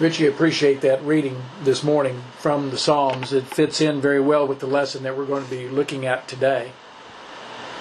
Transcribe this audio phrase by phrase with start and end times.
[0.00, 3.30] Richie, appreciate that reading this morning from the Psalms.
[3.34, 6.26] It fits in very well with the lesson that we're going to be looking at
[6.26, 6.72] today.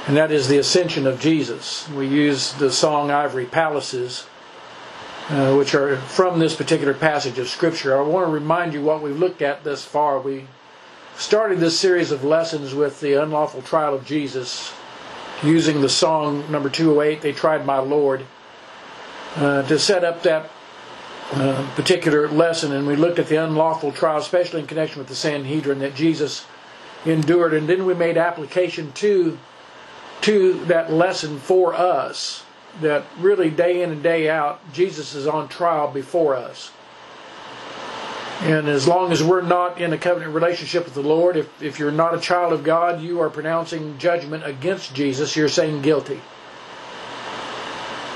[0.08, 1.88] And that is the ascension of Jesus.
[1.88, 4.26] We use the song Ivory Palaces,
[5.30, 7.98] uh, which are from this particular passage of Scripture.
[7.98, 10.20] I want to remind you what we've looked at thus far.
[10.20, 10.48] We
[11.16, 14.74] started this series of lessons with the unlawful trial of Jesus,
[15.42, 18.26] using the song number 208, They Tried My Lord,
[19.38, 20.52] uh, to set up that
[21.32, 25.16] uh, particular lesson, and we looked at the unlawful trial, especially in connection with the
[25.16, 26.46] Sanhedrin that Jesus
[27.06, 29.38] endured, and then we made application to
[30.22, 32.44] to that lesson for us.
[32.80, 36.72] That really day in and day out, Jesus is on trial before us.
[38.42, 41.80] And as long as we're not in a covenant relationship with the Lord, if, if
[41.80, 46.22] you're not a child of God, you are pronouncing judgment against Jesus, you're saying guilty.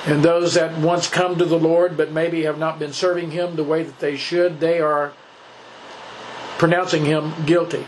[0.06, 3.56] And those that once come to the Lord but maybe have not been serving Him
[3.56, 5.14] the way that they should, they are
[6.58, 7.86] pronouncing Him guilty.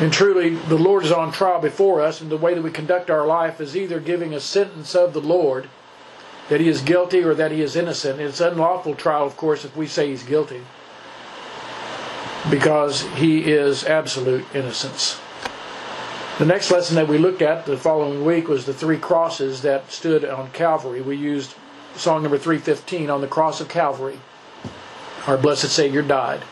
[0.00, 3.10] And truly, the Lord is on trial before us, and the way that we conduct
[3.10, 5.68] our life is either giving a sentence of the Lord
[6.48, 8.20] that He is guilty or that He is innocent.
[8.20, 10.62] It's unlawful trial, of course, if we say He's guilty,
[12.48, 15.20] because He is absolute innocence.
[16.38, 19.90] The next lesson that we looked at the following week was the three crosses that
[19.90, 21.00] stood on Calvary.
[21.00, 21.56] We used
[21.96, 24.20] song number 315 on the cross of Calvary.
[25.26, 26.44] Our blessed Savior died.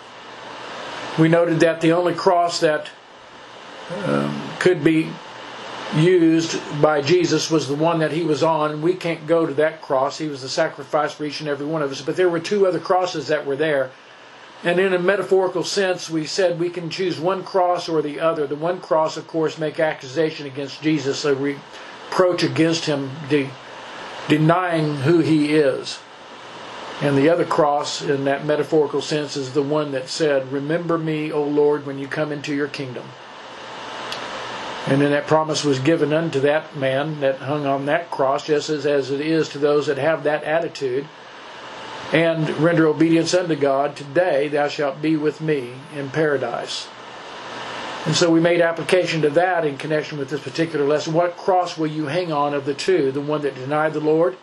[1.20, 2.90] We noted that the only cross that
[4.04, 5.08] um, could be
[5.94, 8.82] used by Jesus was the one that he was on.
[8.82, 10.18] We can't go to that cross.
[10.18, 12.02] He was the sacrifice for each and every one of us.
[12.02, 13.92] But there were two other crosses that were there
[14.64, 18.46] and in a metaphorical sense, we said we can choose one cross or the other.
[18.46, 23.50] The one cross, of course, make accusation against Jesus, a reproach against him, de-
[24.28, 25.98] denying who he is.
[27.02, 31.30] And the other cross, in that metaphorical sense, is the one that said, Remember me,
[31.30, 33.04] O Lord, when you come into your kingdom.
[34.86, 38.70] And then that promise was given unto that man that hung on that cross, just
[38.70, 41.06] as, as it is to those that have that attitude
[42.12, 46.88] and render obedience unto God, today thou shalt be with me in paradise.
[48.06, 51.12] And so we made application to that in connection with this particular lesson.
[51.12, 53.10] What cross will you hang on of the two?
[53.10, 54.36] The one that denied the Lord,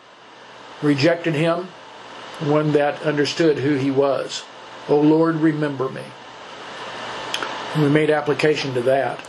[0.82, 1.68] rejected him,
[2.40, 4.44] one that understood who he was.
[4.88, 6.02] O Lord, remember me.
[7.74, 9.26] And we made application to that.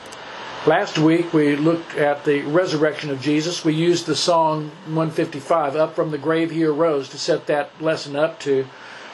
[0.65, 3.63] Last week we looked at the resurrection of Jesus.
[3.63, 8.15] We used the song 155, Up from the Grave He Arose, to set that lesson
[8.15, 8.65] up, to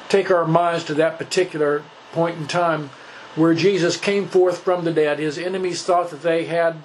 [0.07, 2.90] take our minds to that particular point in time
[3.35, 5.19] where Jesus came forth from the dead.
[5.19, 6.78] His enemies thought that they had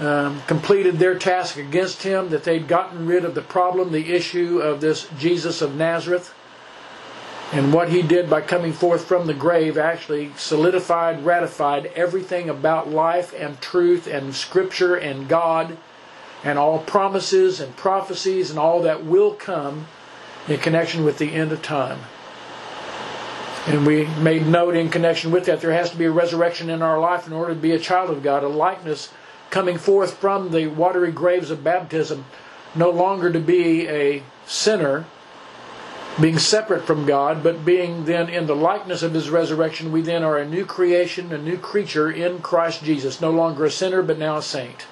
[0.00, 4.58] um, completed their task against him, that they'd gotten rid of the problem, the issue
[4.58, 6.34] of this Jesus of Nazareth.
[7.50, 12.90] And what he did by coming forth from the grave actually solidified, ratified everything about
[12.90, 15.78] life and truth and Scripture and God
[16.44, 19.86] and all promises and prophecies and all that will come
[20.46, 22.00] in connection with the end of time.
[23.66, 26.82] And we made note in connection with that there has to be a resurrection in
[26.82, 29.10] our life in order to be a child of God, a likeness
[29.50, 32.26] coming forth from the watery graves of baptism,
[32.74, 35.06] no longer to be a sinner
[36.20, 40.24] being separate from God, but being then in the likeness of His resurrection, we then
[40.24, 44.18] are a new creation, a new creature in Christ Jesus, no longer a sinner, but
[44.18, 44.86] now a saint.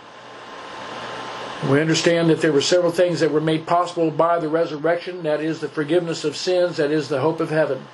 [1.69, 5.23] We understand that there were several things that were made possible by the resurrection.
[5.23, 6.77] That is the forgiveness of sins.
[6.77, 7.87] That is the hope of heaven.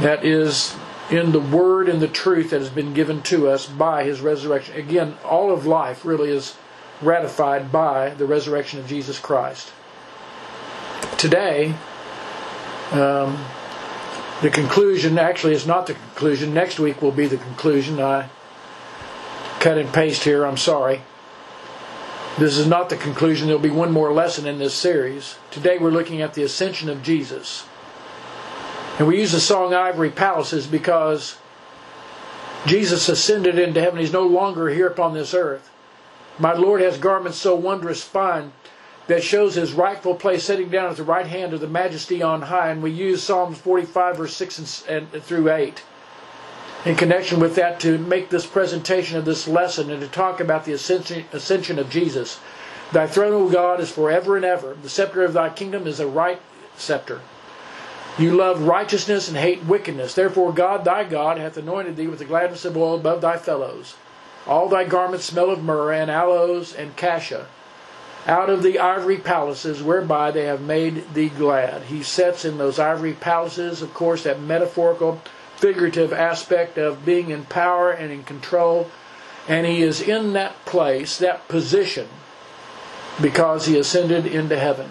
[0.00, 0.76] That is
[1.10, 4.76] in the word and the truth that has been given to us by his resurrection.
[4.76, 6.56] Again, all of life really is
[7.02, 9.72] ratified by the resurrection of Jesus Christ
[11.16, 11.74] today,
[12.92, 13.38] um,
[14.42, 16.54] the conclusion actually is not the conclusion.
[16.54, 18.00] Next week will be the conclusion.
[18.00, 18.28] I
[19.60, 20.44] cut and paste here.
[20.44, 21.02] I'm sorry.
[22.38, 23.48] This is not the conclusion.
[23.48, 25.36] There'll be one more lesson in this series.
[25.50, 27.66] Today we're looking at the ascension of Jesus.
[28.98, 31.36] And we use the song Ivory Palaces because
[32.66, 33.98] Jesus ascended into heaven.
[33.98, 35.70] He's no longer here upon this earth.
[36.38, 38.52] My Lord has garments so wondrous fine
[39.08, 42.42] that shows his rightful place sitting down at the right hand of the majesty on
[42.42, 42.70] high.
[42.70, 45.82] And we use Psalms 45, verse 6 and, and through 8
[46.84, 50.64] in connection with that to make this presentation of this lesson and to talk about
[50.64, 52.38] the ascension, ascension of Jesus.
[52.92, 54.76] Thy throne, O God, is forever and ever.
[54.80, 56.40] The scepter of thy kingdom is a right
[56.76, 57.20] scepter.
[58.18, 60.14] You love righteousness and hate wickedness.
[60.14, 63.94] Therefore, God, thy God, hath anointed thee with the gladness of oil above thy fellows.
[64.46, 67.46] All thy garments smell of myrrh and aloes and cassia.
[68.28, 71.84] Out of the ivory palaces whereby they have made thee glad.
[71.84, 75.22] He sits in those ivory palaces, of course, that metaphorical,
[75.56, 78.90] figurative aspect of being in power and in control.
[79.48, 82.06] And he is in that place, that position,
[83.20, 84.90] because he ascended into heaven.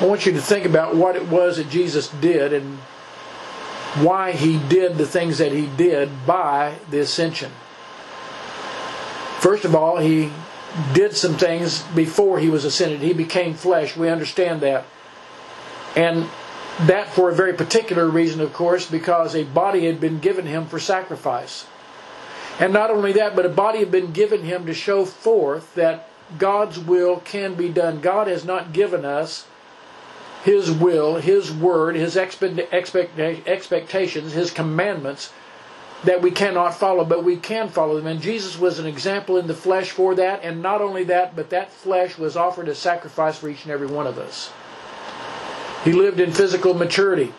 [0.00, 2.78] I want you to think about what it was that Jesus did and
[3.96, 7.52] why he did the things that he did by the ascension.
[9.40, 10.30] First of all, he
[10.92, 13.00] did some things before he was ascended.
[13.00, 13.96] He became flesh.
[13.96, 14.84] We understand that.
[15.96, 16.28] And
[16.86, 20.66] that for a very particular reason, of course, because a body had been given him
[20.66, 21.66] for sacrifice.
[22.58, 26.08] And not only that, but a body had been given him to show forth that
[26.38, 28.00] God's will can be done.
[28.00, 29.46] God has not given us
[30.44, 35.32] His will, His word, His expect, expect, expectations, His commandments
[36.04, 38.06] that we cannot follow, but we can follow them.
[38.06, 40.42] And Jesus was an example in the flesh for that.
[40.42, 43.86] And not only that, but that flesh was offered as sacrifice for each and every
[43.86, 44.50] one of us.
[45.84, 47.32] He lived in physical maturity,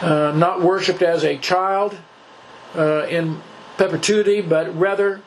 [0.00, 1.96] uh, not worshipped as a child
[2.76, 3.40] uh, in
[3.76, 5.22] perpetuity, but rather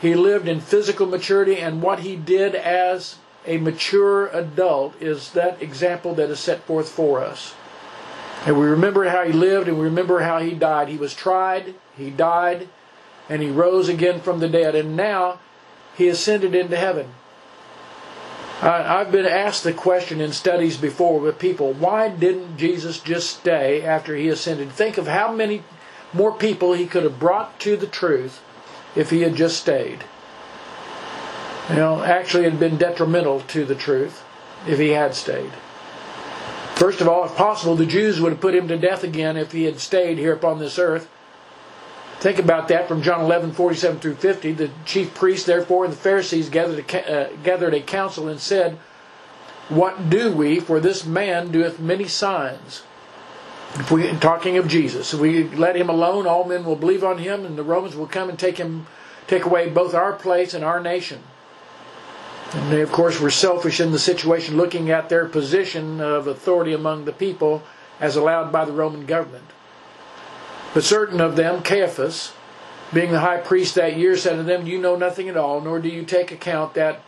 [0.00, 1.56] he lived in physical maturity.
[1.56, 3.16] And what he did as
[3.46, 7.54] a mature adult is that example that is set forth for us.
[8.46, 10.88] And we remember how he lived and we remember how he died.
[10.88, 12.68] He was tried, he died,
[13.28, 14.74] and he rose again from the dead.
[14.74, 15.40] And now
[15.96, 17.14] he ascended into heaven.
[18.60, 23.82] I've been asked the question in studies before with people why didn't Jesus just stay
[23.82, 24.70] after he ascended?
[24.70, 25.62] Think of how many
[26.12, 28.40] more people he could have brought to the truth
[28.94, 30.04] if he had just stayed.
[31.68, 34.22] You know, actually, it had been detrimental to the truth
[34.66, 35.50] if he had stayed.
[36.76, 39.52] First of all, if possible, the Jews would have put him to death again if
[39.52, 41.08] he had stayed here upon this earth.
[42.18, 44.52] Think about that from John 11, 47 through 50.
[44.52, 48.78] The chief priests, therefore, and the Pharisees gathered a, uh, gathered a council and said,
[49.68, 50.58] What do we?
[50.58, 52.82] For this man doeth many signs.
[53.74, 57.18] If we, talking of Jesus, if we let him alone, all men will believe on
[57.18, 58.86] him, and the Romans will come and take him,
[59.26, 61.22] take away both our place and our nation.
[62.52, 66.72] And they, of course, were selfish in the situation, looking at their position of authority
[66.72, 67.62] among the people
[68.00, 69.46] as allowed by the Roman government.
[70.72, 72.32] But certain of them, Caiaphas,
[72.92, 75.78] being the high priest that year, said to them, You know nothing at all, nor
[75.78, 77.02] do you take account that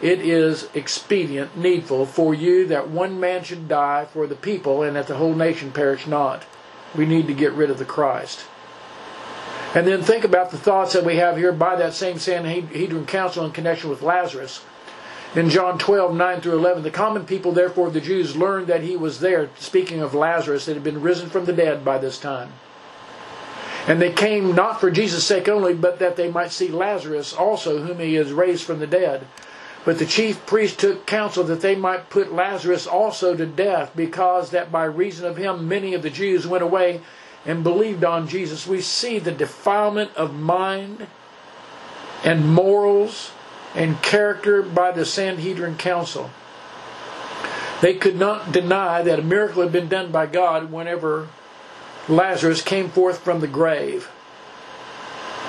[0.00, 4.96] it is expedient, needful for you that one man should die for the people, and
[4.96, 6.44] that the whole nation perish not.
[6.96, 8.46] We need to get rid of the Christ.
[9.74, 13.44] And then think about the thoughts that we have here by that same Sanhedrin council
[13.44, 14.62] in connection with Lazarus.
[15.34, 18.82] In John 12, 9 through 11, the common people, therefore, of the Jews, learned that
[18.82, 22.18] he was there, speaking of Lazarus, that had been risen from the dead by this
[22.18, 22.52] time.
[23.86, 27.82] And they came not for Jesus' sake only, but that they might see Lazarus also,
[27.82, 29.26] whom he has raised from the dead.
[29.84, 34.50] But the chief priest took counsel that they might put Lazarus also to death, because
[34.50, 37.02] that by reason of him many of the Jews went away
[37.46, 38.66] and believed on Jesus.
[38.66, 41.06] We see the defilement of mind
[42.24, 43.30] and morals
[43.74, 46.30] and character by the Sanhedrin Council.
[47.80, 51.28] They could not deny that a miracle had been done by God whenever
[52.08, 54.10] Lazarus came forth from the grave.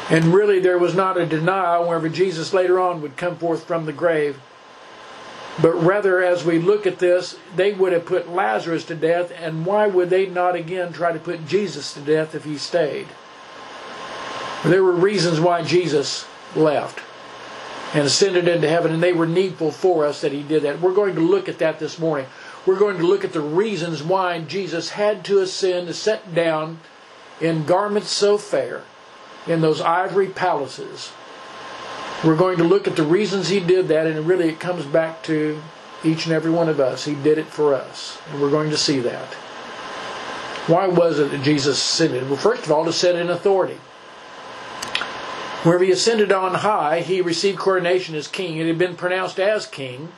[0.09, 3.85] And really, there was not a denial whenever Jesus later on would come forth from
[3.85, 4.39] the grave.
[5.61, 9.65] But rather, as we look at this, they would have put Lazarus to death, and
[9.65, 13.07] why would they not again try to put Jesus to death if he stayed?
[14.63, 17.01] There were reasons why Jesus left
[17.93, 20.79] and ascended into heaven, and they were needful for us that he did that.
[20.79, 22.27] We're going to look at that this morning.
[22.65, 26.79] We're going to look at the reasons why Jesus had to ascend, to set down
[27.41, 28.83] in garments so fair,
[29.47, 31.11] in those ivory palaces.
[32.23, 35.23] We're going to look at the reasons he did that, and really it comes back
[35.23, 35.61] to
[36.03, 37.05] each and every one of us.
[37.05, 39.33] He did it for us, and we're going to see that.
[40.67, 42.29] Why was it that Jesus ascended?
[42.29, 43.79] Well, first of all, to set in authority.
[45.63, 48.57] Wherever he ascended on high, he received coronation as king.
[48.57, 50.09] It had been pronounced as king.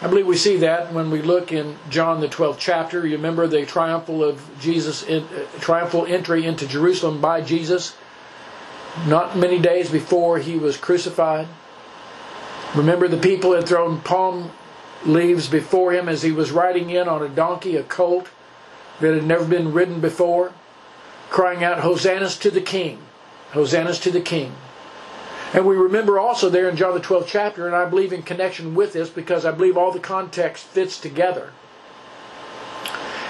[0.00, 3.06] I believe we see that when we look in John the 12th chapter.
[3.06, 5.24] You remember the triumphal of Jesus, uh,
[5.60, 7.94] triumphal entry into Jerusalem by Jesus,
[9.06, 11.48] not many days before he was crucified.
[12.74, 14.52] Remember the people had thrown palm
[15.04, 18.28] leaves before him as he was riding in on a donkey, a colt
[19.00, 20.52] that had never been ridden before,
[21.28, 23.00] crying out, Hosannas to the King!
[23.52, 24.54] Hosannas to the King.
[25.54, 28.74] And we remember also there in John the 12th chapter, and I believe in connection
[28.74, 31.52] with this because I believe all the context fits together.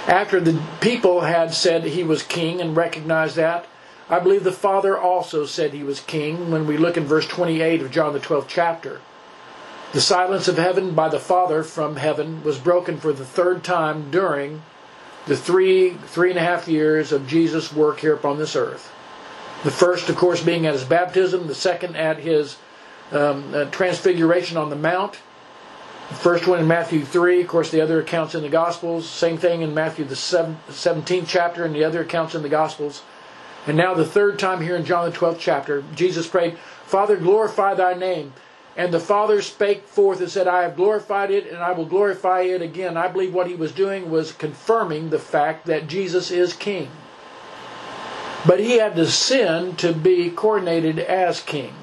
[0.06, 3.66] After the people had said he was king and recognized that,
[4.08, 7.82] I believe the Father also said he was king when we look in verse 28
[7.82, 9.00] of John the 12th chapter.
[9.92, 14.10] The silence of heaven by the Father from heaven was broken for the third time
[14.10, 14.62] during
[15.26, 18.91] the three, three and a half years of Jesus' work here upon this earth.
[19.64, 22.56] The first, of course, being at his baptism, the second at his
[23.12, 25.20] um, uh, transfiguration on the Mount.
[26.08, 29.08] The first one in Matthew 3, of course, the other accounts in the Gospels.
[29.08, 33.02] Same thing in Matthew, the 17th chapter, and the other accounts in the Gospels.
[33.66, 37.74] And now, the third time here in John, the 12th chapter, Jesus prayed, Father, glorify
[37.74, 38.32] thy name.
[38.76, 42.40] And the Father spake forth and said, I have glorified it, and I will glorify
[42.40, 42.96] it again.
[42.96, 46.90] I believe what he was doing was confirming the fact that Jesus is king.
[48.46, 51.74] But he had to sin to be coronated as king.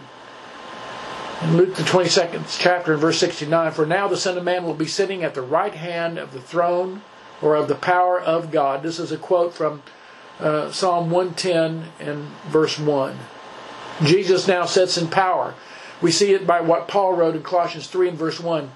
[1.41, 4.73] In Luke the 22nd chapter in verse 69, For now the Son of Man will
[4.73, 7.01] be sitting at the right hand of the throne
[7.41, 8.83] or of the power of God.
[8.83, 9.81] This is a quote from
[10.39, 13.17] uh, Psalm 110 and verse 1.
[14.03, 15.53] Jesus now sits in power.
[16.01, 18.69] We see it by what Paul wrote in Colossians 3 and verse 1.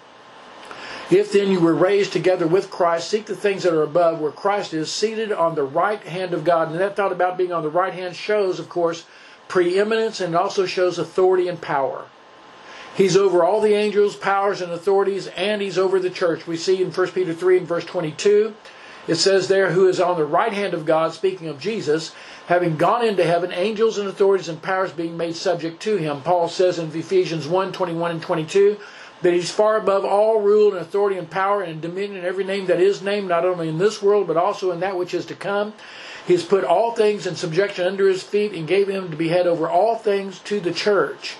[1.12, 4.31] If then you were raised together with Christ, seek the things that are above, where
[4.31, 6.72] Christ is seated on the right hand of God.
[6.72, 9.05] And that thought about being on the right hand shows, of course,
[9.48, 12.05] preeminence and also shows authority and power.
[12.95, 16.45] He's over all the angels, powers, and authorities, and he's over the church.
[16.45, 18.53] We see in 1 Peter 3 and verse 22,
[19.07, 22.13] it says there, who is on the right hand of God, speaking of Jesus,
[22.48, 26.22] having gone into heaven, angels and authorities and powers being made subject to him.
[26.22, 28.77] Paul says in Ephesians 1 21 and 22,
[29.24, 32.68] that he's far above all rule and authority and power and dominion and every name
[32.68, 35.36] that is named, not only in this world, but also in that which is to
[35.36, 35.74] come.
[36.27, 39.48] He's put all things in subjection under his feet and gave him to be head
[39.48, 41.36] over all things to the church.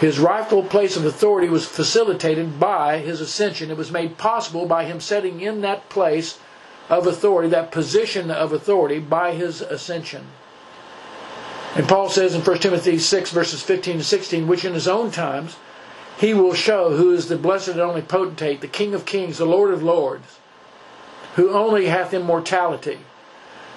[0.00, 3.70] His rightful place of authority was facilitated by his ascension.
[3.70, 6.38] It was made possible by him setting in that place
[6.88, 10.26] of authority, that position of authority, by his ascension.
[11.74, 15.10] And Paul says in 1 Timothy 6, verses 15 to 16, which in his own
[15.10, 15.56] times
[16.18, 19.44] he will show who is the blessed and only potentate, the King of kings, the
[19.44, 20.38] Lord of lords,
[21.34, 23.00] who only hath immortality,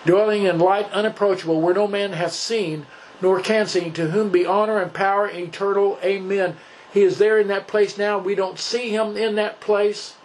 [0.06, 2.86] dwelling in light unapproachable, where no man hath seen,
[3.22, 6.00] nor can see, to whom be honor and power eternal.
[6.02, 6.56] Amen.
[6.94, 8.18] He is there in that place now.
[8.18, 10.16] We don't see him in that place,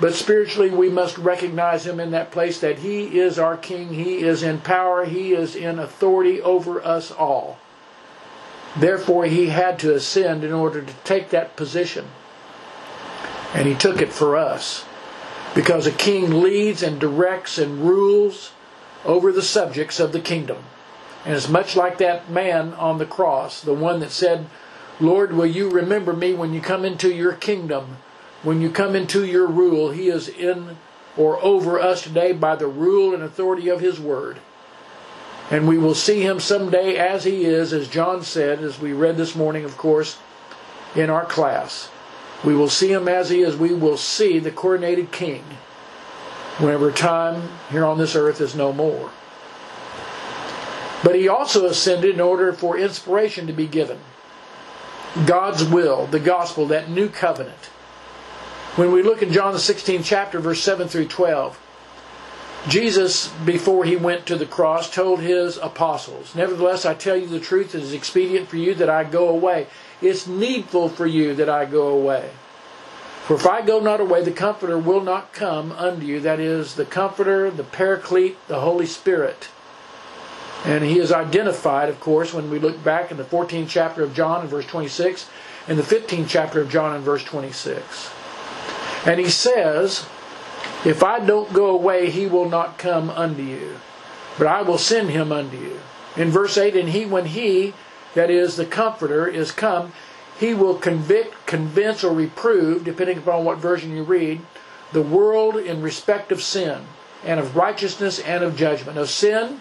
[0.00, 3.94] but spiritually we must recognize him in that place that he is our king.
[3.94, 5.04] He is in power.
[5.04, 7.59] He is in authority over us all.
[8.76, 12.06] Therefore, he had to ascend in order to take that position.
[13.52, 14.84] And he took it for us.
[15.54, 18.52] Because a king leads and directs and rules
[19.04, 20.58] over the subjects of the kingdom.
[21.24, 24.46] And it's much like that man on the cross, the one that said,
[25.00, 27.96] Lord, will you remember me when you come into your kingdom,
[28.42, 29.90] when you come into your rule?
[29.90, 30.76] He is in
[31.16, 34.38] or over us today by the rule and authority of his word.
[35.50, 39.16] And we will see him someday as he is, as John said, as we read
[39.16, 40.16] this morning, of course,
[40.94, 41.90] in our class.
[42.44, 43.56] We will see him as he is.
[43.56, 45.42] We will see the coronated king
[46.58, 49.10] whenever time here on this earth is no more.
[51.02, 53.98] But he also ascended in order for inspiration to be given.
[55.26, 57.66] God's will, the gospel, that new covenant.
[58.76, 61.58] When we look in John the 16th chapter, verse 7 through 12,
[62.68, 67.40] Jesus, before he went to the cross, told his apostles, Nevertheless, I tell you the
[67.40, 69.66] truth, it is expedient for you that I go away.
[70.02, 72.30] It's needful for you that I go away.
[73.24, 76.20] For if I go not away, the Comforter will not come unto you.
[76.20, 79.48] That is, the Comforter, the Paraclete, the Holy Spirit.
[80.64, 84.14] And he is identified, of course, when we look back in the 14th chapter of
[84.14, 85.28] John in verse 26
[85.66, 88.10] and the 15th chapter of John in verse 26.
[89.06, 90.06] And he says,
[90.84, 93.76] if I don't go away, he will not come unto you,
[94.38, 95.80] but I will send him unto you.
[96.16, 97.74] In verse 8, and he, when he,
[98.14, 99.92] that is the Comforter, is come,
[100.38, 104.40] he will convict, convince, or reprove, depending upon what version you read,
[104.92, 106.86] the world in respect of sin,
[107.24, 108.96] and of righteousness, and of judgment.
[108.96, 109.60] Of sin,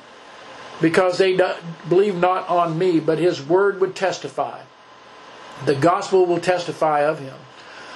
[0.80, 1.38] because they
[1.88, 4.62] believe not on me, but his word would testify.
[5.66, 7.36] The gospel will testify of him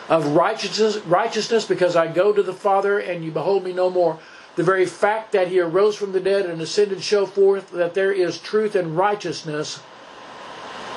[0.10, 4.19] of righteousness, righteousness because I go to the Father and you behold me no more.
[4.55, 8.12] The very fact that he arose from the dead and ascended show forth that there
[8.12, 9.81] is truth and righteousness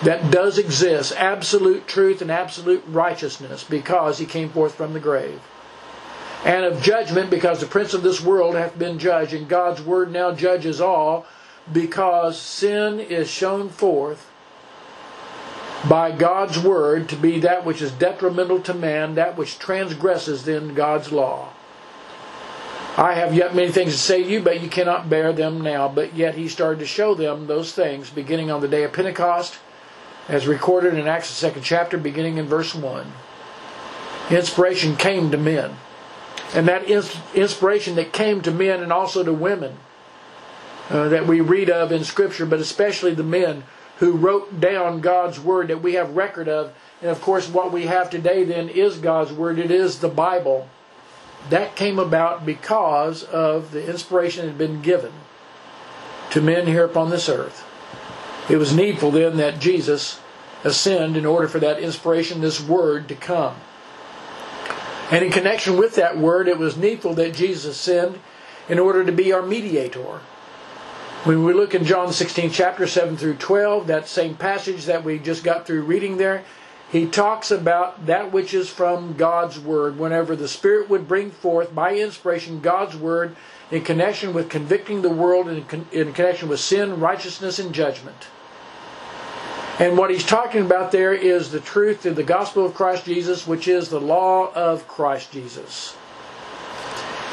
[0.03, 5.41] that does exist, absolute truth and absolute righteousness because he came forth from the grave.
[6.45, 10.13] And of judgment because the prince of this world hath been judged and God's word
[10.13, 11.25] now judges all
[11.73, 14.31] because sin is shown forth
[15.89, 20.75] by God's word to be that which is detrimental to man, that which transgresses then
[20.75, 21.53] God's law.
[22.97, 25.87] I have yet many things to say to you, but you cannot bear them now.
[25.87, 29.59] But yet he started to show them those things beginning on the day of Pentecost,
[30.29, 33.13] as recorded in Acts the second chapter, beginning in verse 1.
[34.31, 35.77] Inspiration came to men.
[36.55, 39.77] And that inspiration that came to men and also to women
[40.89, 43.65] uh, that we read of in Scripture, but especially the men
[43.99, 46.75] who wrote down God's Word that we have record of.
[47.01, 50.69] And of course, what we have today then is God's Word, it is the Bible
[51.51, 55.13] that came about because of the inspiration that had been given
[56.31, 57.65] to men here upon this earth.
[58.51, 60.21] It was needful then that Jesus
[60.65, 63.55] ascend in order for that inspiration, this word, to come.
[65.11, 68.19] And in connection with that word, it was needful that Jesus ascend
[68.69, 70.21] in order to be our mediator.
[71.25, 75.19] When we look in John 16, chapter 7 through 12, that same passage that we
[75.19, 76.45] just got through reading there,
[76.91, 79.99] he talks about that which is from God's Word.
[79.99, 83.35] Whenever the Spirit would bring forth by inspiration God's Word
[83.73, 88.29] in connection with convicting the world, in, in connection with sin, righteousness, and judgment.
[89.79, 93.47] And what he's talking about there is the truth of the gospel of Christ Jesus,
[93.47, 95.97] which is the law of Christ Jesus.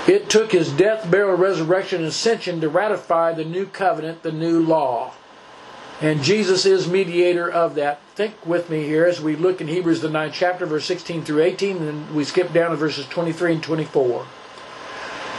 [0.07, 4.61] It took his death, burial, resurrection, and ascension to ratify the new covenant, the new
[4.61, 5.13] law.
[6.01, 8.01] And Jesus is mediator of that.
[8.15, 11.43] Think with me here as we look in Hebrews, the ninth chapter, verse 16 through
[11.43, 14.25] 18, and we skip down to verses 23 and 24.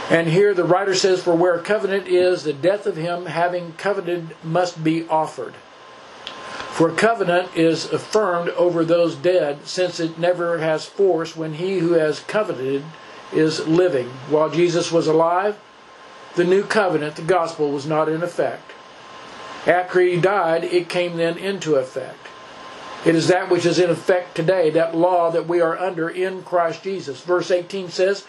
[0.09, 3.73] And here the writer says, For where a covenant is, the death of him having
[3.73, 5.53] coveted must be offered.
[6.71, 11.93] For covenant is affirmed over those dead, since it never has force when he who
[11.93, 12.83] has covenanted
[13.33, 14.07] is living.
[14.29, 15.59] While Jesus was alive,
[16.35, 18.71] the new covenant, the gospel, was not in effect.
[19.65, 22.27] After he died, it came then into effect.
[23.05, 26.43] It is that which is in effect today, that law that we are under in
[26.43, 27.21] Christ Jesus.
[27.21, 28.25] Verse 18 says,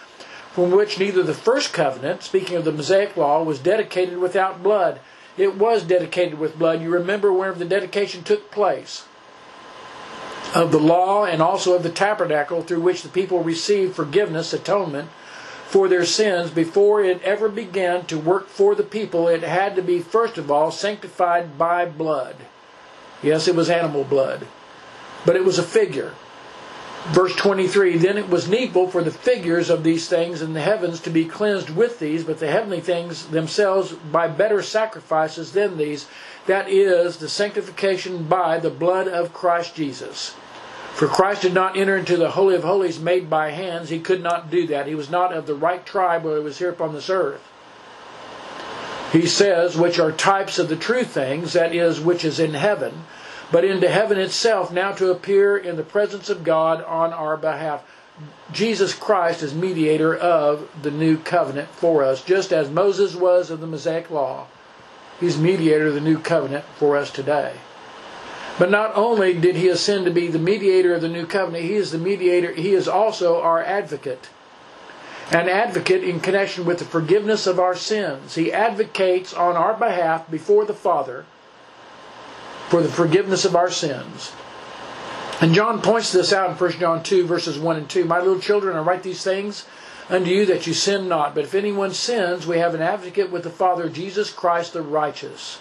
[0.53, 5.01] From which neither the first covenant, speaking of the Mosaic law, was dedicated without blood.
[5.37, 6.83] It was dedicated with blood.
[6.83, 9.05] You remember where the dedication took place
[10.55, 15.09] of the law and also of the tabernacle through which the people received forgiveness, atonement
[15.67, 19.83] for their sins before it ever began to work for the people, it had to
[19.83, 22.37] be, first of all, sanctified by blood.
[23.23, 24.47] Yes, it was animal blood,
[25.25, 26.15] but it was a figure.
[27.09, 31.01] Verse 23 Then it was needful for the figures of these things in the heavens
[31.01, 36.07] to be cleansed with these, but the heavenly things themselves by better sacrifices than these.
[36.47, 40.35] That is, the sanctification by the blood of Christ Jesus.
[40.95, 43.91] For Christ did not enter into the Holy of Holies made by hands.
[43.91, 44.87] He could not do that.
[44.87, 47.43] He was not of the right tribe while he was here upon this earth.
[49.13, 53.05] He says, which are types of the true things, that is, which is in heaven,
[53.53, 57.85] but into heaven itself, now to appear in the presence of God on our behalf.
[58.53, 63.61] Jesus Christ is mediator of the new covenant for us, just as Moses was of
[63.61, 64.47] the Mosaic law.
[65.21, 67.55] He's mediator of the new covenant for us today.
[68.59, 71.75] But not only did he ascend to be the mediator of the new covenant, he
[71.75, 74.29] is the mediator, he is also our advocate.
[75.31, 78.37] An advocate in connection with the forgiveness of our sins.
[78.37, 81.27] He advocates on our behalf before the Father
[82.69, 84.33] for the forgiveness of our sins.
[85.41, 88.05] And John points this out in 1 John 2, verses 1 and 2.
[88.05, 89.67] My little children, I write these things
[90.09, 91.35] unto you that you sin not.
[91.35, 95.59] But if anyone sins, we have an advocate with the Father, Jesus Christ the righteous.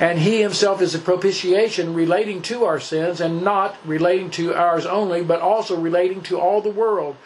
[0.00, 4.86] And he himself is a propitiation relating to our sins and not relating to ours
[4.86, 7.16] only, but also relating to all the world.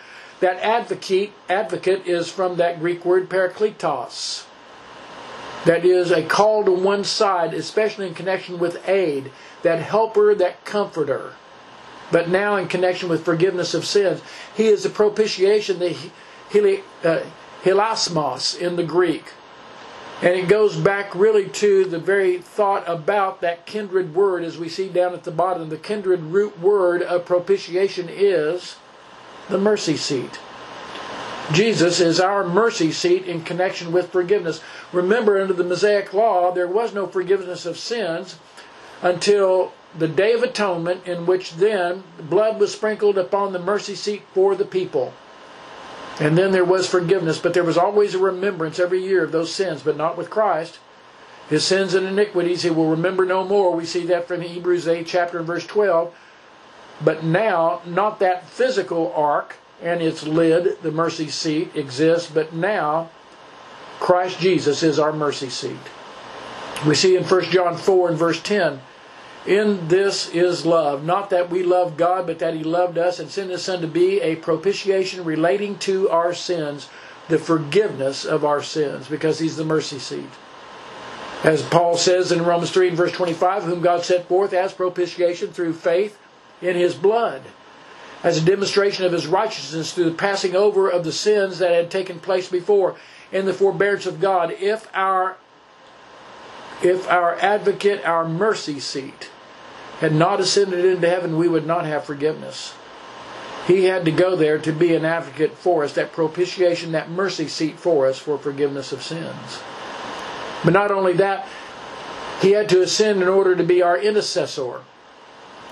[0.40, 4.44] That advocate, advocate is from that Greek word parakletos.
[5.64, 9.32] That is a call to one side, especially in connection with aid,
[9.62, 11.32] that helper, that comforter.
[12.12, 14.22] But now in connection with forgiveness of sins,
[14.54, 15.78] he is a propitiation,
[16.52, 17.22] the uh,
[17.62, 19.32] hilasmos in the Greek
[20.20, 24.68] and it goes back really to the very thought about that kindred word, as we
[24.68, 25.68] see down at the bottom.
[25.68, 28.76] The kindred root word of propitiation is
[29.48, 30.40] the mercy seat.
[31.52, 34.60] Jesus is our mercy seat in connection with forgiveness.
[34.92, 38.38] Remember, under the Mosaic law, there was no forgiveness of sins
[39.00, 44.22] until the Day of Atonement, in which then blood was sprinkled upon the mercy seat
[44.34, 45.14] for the people.
[46.20, 49.54] And then there was forgiveness, but there was always a remembrance every year of those
[49.54, 50.78] sins, but not with Christ.
[51.48, 53.74] His sins and iniquities he will remember no more.
[53.74, 56.14] We see that from Hebrews 8, chapter and verse 12.
[57.02, 63.10] But now, not that physical ark and its lid, the mercy seat, exists, but now
[64.00, 65.76] Christ Jesus is our mercy seat.
[66.86, 68.80] We see in 1 John 4 and verse 10
[69.48, 73.30] in this is love, not that we love God, but that He loved us and
[73.30, 76.88] sent His Son to be a propitiation relating to our sins.
[77.28, 80.30] the forgiveness of our sins because he's the mercy seat.
[81.44, 85.52] As Paul says in Romans 3 and verse 25, whom God set forth as propitiation
[85.52, 86.18] through faith
[86.60, 87.42] in his blood,
[88.24, 91.90] as a demonstration of his righteousness through the passing over of the sins that had
[91.90, 92.96] taken place before
[93.30, 95.36] in the forbearance of God, if our
[96.82, 99.30] if our advocate, our mercy seat,
[100.00, 102.74] had not ascended into heaven, we would not have forgiveness.
[103.66, 107.48] He had to go there to be an advocate for us, that propitiation, that mercy
[107.48, 109.58] seat for us for forgiveness of sins.
[110.64, 111.46] But not only that,
[112.40, 114.82] he had to ascend in order to be our intercessor,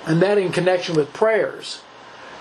[0.04, 1.82] and that in connection with prayers.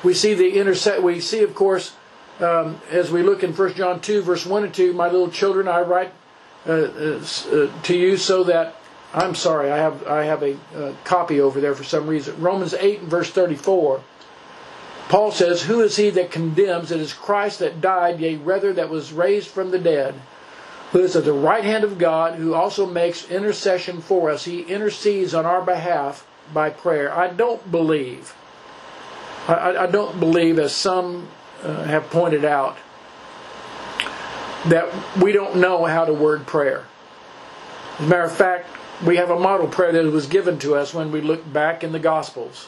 [0.03, 1.01] We see the intercet.
[1.01, 1.95] We see, of course,
[2.39, 5.67] um, as we look in 1 John 2, verse 1 and 2, my little children,
[5.67, 6.13] I write
[6.67, 8.75] uh, uh, uh, to you so that
[9.15, 12.39] I'm sorry, I have I have a uh, copy over there for some reason.
[12.41, 14.03] Romans 8 and verse 34.
[15.07, 16.91] Paul says, Who is he that condemns?
[16.91, 20.15] It is Christ that died, yea, rather that was raised from the dead,
[20.91, 24.43] who is at the right hand of God, who also makes intercession for us.
[24.43, 27.13] He intercedes on our behalf by prayer.
[27.13, 28.35] I don't believe,
[29.47, 31.29] I, I don't believe, as some
[31.63, 32.77] uh, have pointed out,
[34.65, 36.85] that we don't know how to word prayer.
[37.99, 38.67] As a matter of fact,
[39.03, 41.91] we have a model prayer that was given to us when we look back in
[41.91, 42.67] the Gospels.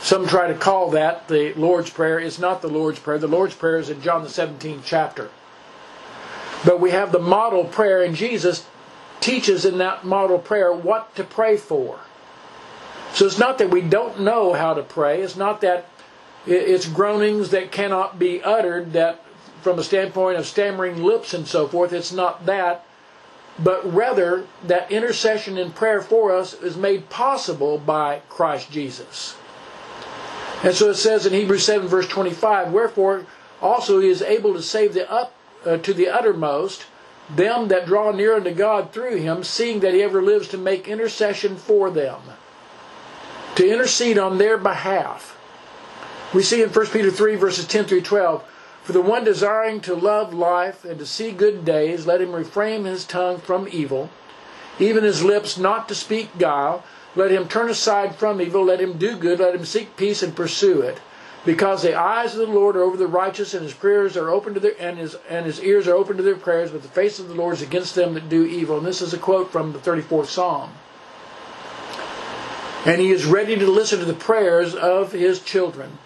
[0.00, 2.18] Some try to call that the Lord's Prayer.
[2.18, 3.18] It's not the Lord's Prayer.
[3.18, 5.30] The Lord's Prayer is in John the 17th chapter.
[6.64, 8.66] But we have the model prayer, and Jesus
[9.20, 12.00] teaches in that model prayer what to pray for.
[13.12, 15.22] So it's not that we don't know how to pray.
[15.22, 15.86] It's not that
[16.46, 19.24] it's groanings that cannot be uttered that
[19.62, 21.92] from a standpoint of stammering lips and so forth.
[21.92, 22.86] It's not that.
[23.58, 29.36] But rather, that intercession and prayer for us is made possible by Christ Jesus.
[30.62, 33.26] And so it says in Hebrews 7, verse 25, Wherefore
[33.60, 35.34] also he is able to save the up
[35.64, 36.86] uh, to the uttermost
[37.36, 40.88] them that draw near unto God through him, seeing that he ever lives to make
[40.88, 42.20] intercession for them,
[43.54, 45.36] to intercede on their behalf.
[46.34, 48.44] We see in 1 Peter 3, verses 10 through 12,
[48.90, 52.86] For the one desiring to love life and to see good days, let him refrain
[52.86, 54.10] his tongue from evil,
[54.80, 56.82] even his lips not to speak guile.
[57.14, 60.34] Let him turn aside from evil, let him do good, let him seek peace and
[60.34, 61.00] pursue it.
[61.46, 64.54] Because the eyes of the Lord are over the righteous, and his prayers are open
[64.54, 67.20] to their and his and his ears are open to their prayers, but the face
[67.20, 68.78] of the Lord is against them that do evil.
[68.78, 70.72] And this is a quote from the 34th Psalm.
[72.84, 75.98] And he is ready to listen to the prayers of his children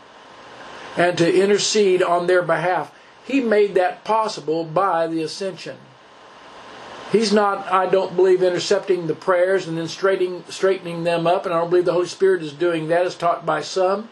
[0.96, 2.94] and to intercede on their behalf.
[3.24, 5.76] He made that possible by the ascension.
[7.10, 11.54] He's not, I don't believe, intercepting the prayers and then straightening, straightening them up, and
[11.54, 14.08] I don't believe the Holy Spirit is doing that as taught by some.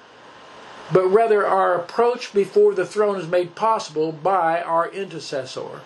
[0.92, 5.80] But rather, our approach before the throne is made possible by our intercessor,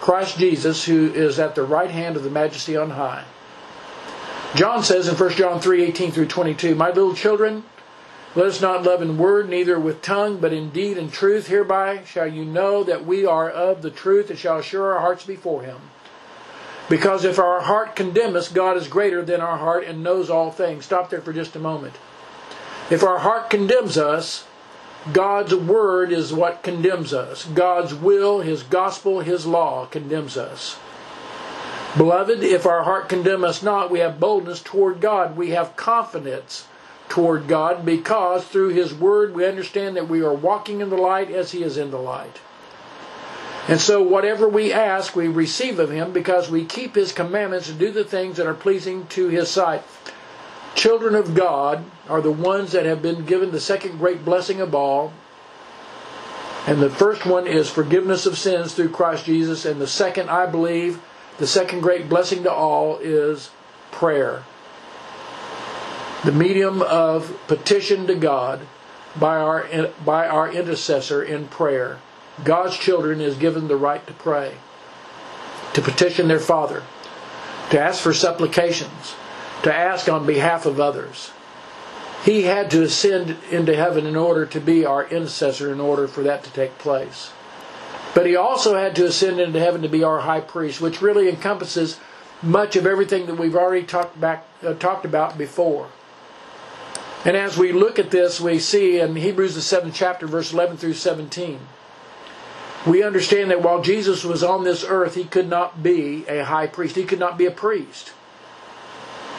[0.00, 3.24] Christ Jesus, who is at the right hand of the Majesty on high.
[4.54, 7.64] John says in 1 John 3 18 through 22, My little children,
[8.36, 11.48] let us not love in word, neither with tongue, but in deed and truth.
[11.48, 15.24] Hereby shall you know that we are of the truth, and shall assure our hearts
[15.24, 15.78] before him.
[16.88, 20.50] Because if our heart condemn us, God is greater than our heart and knows all
[20.50, 20.84] things.
[20.84, 21.94] Stop there for just a moment.
[22.88, 24.46] If our heart condemns us,
[25.12, 27.44] God's word is what condemns us.
[27.46, 30.78] God's will, His gospel, His law condemns us.
[31.96, 35.36] Beloved, if our heart condemn us not, we have boldness toward God.
[35.36, 36.66] We have confidence
[37.10, 41.30] toward God because through His Word we understand that we are walking in the light
[41.30, 42.40] as He is in the light.
[43.68, 47.78] And so, whatever we ask, we receive of Him because we keep His commandments and
[47.78, 49.82] do the things that are pleasing to His sight.
[50.74, 54.74] Children of God are the ones that have been given the second great blessing of
[54.74, 55.12] all.
[56.66, 59.64] And the first one is forgiveness of sins through Christ Jesus.
[59.64, 61.00] And the second, I believe,
[61.38, 63.50] the second great blessing to all is
[63.90, 64.44] prayer.
[66.24, 68.66] The medium of petition to God
[69.18, 69.66] by our,
[70.04, 71.98] by our intercessor in prayer.
[72.44, 74.54] God's children is given the right to pray,
[75.72, 76.82] to petition their Father,
[77.70, 79.14] to ask for supplications,
[79.62, 81.30] to ask on behalf of others.
[82.24, 86.22] He had to ascend into heaven in order to be our intercessor, in order for
[86.22, 87.32] that to take place.
[88.14, 91.28] But he also had to ascend into heaven to be our high priest, which really
[91.28, 91.98] encompasses
[92.42, 95.88] much of everything that we've already talked back uh, talked about before.
[97.24, 100.76] And as we look at this, we see in Hebrews the seventh chapter, verse eleven
[100.76, 101.60] through seventeen
[102.86, 106.66] we understand that while Jesus was on this earth, he could not be a high
[106.66, 106.96] priest.
[106.96, 108.12] He could not be a priest.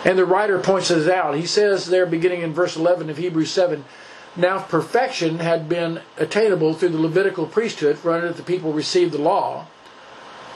[0.06, 1.36] And the writer points this out.
[1.36, 3.86] He says there, beginning in verse 11 of Hebrews 7,
[4.36, 9.12] Now, perfection had been attainable through the Levitical priesthood, for under it the people received
[9.12, 9.68] the law.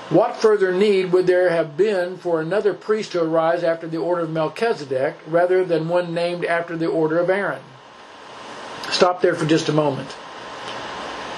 [0.09, 4.21] What further need would there have been for another priest to arise after the order
[4.21, 7.61] of Melchizedek rather than one named after the order of Aaron?
[8.91, 10.15] Stop there for just a moment.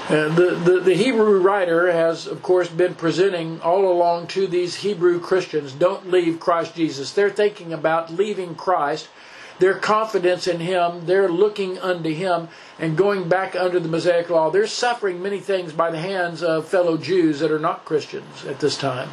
[0.08, 4.76] Uh, the, the, the Hebrew writer has, of course, been presenting all along to these
[4.76, 7.12] Hebrew Christians don't leave Christ Jesus.
[7.12, 9.08] They're thinking about leaving Christ
[9.58, 14.50] their confidence in Him, they're looking unto Him and going back under the Mosaic law.
[14.50, 18.60] They're suffering many things by the hands of fellow Jews that are not Christians at
[18.60, 19.10] this time.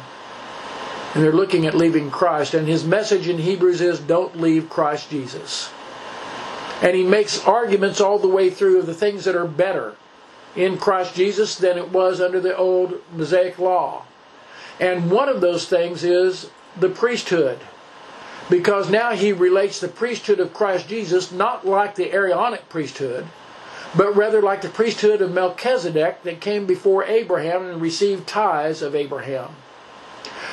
[1.14, 2.54] And they're looking at leaving Christ.
[2.54, 5.70] And his message in Hebrews is don't leave Christ Jesus.
[6.82, 9.96] And he makes arguments all the way through of the things that are better
[10.54, 14.04] in Christ Jesus than it was under the old Mosaic law.
[14.78, 17.58] And one of those things is the priesthood
[18.48, 23.26] because now he relates the priesthood of Christ Jesus not like the Aaronic priesthood,
[23.96, 28.94] but rather like the priesthood of Melchizedek that came before Abraham and received tithes of
[28.94, 29.50] Abraham.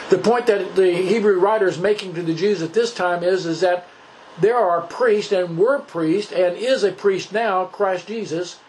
[0.09, 3.45] The point that the Hebrew writer is making to the Jews at this time is,
[3.45, 3.87] is that
[4.39, 8.59] there are priests and were priests and is a priest now, Christ Jesus,